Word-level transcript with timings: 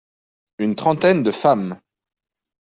Une 0.57 0.75
trentaine 0.75 1.21
de 1.21 1.29
femmes. 1.31 1.79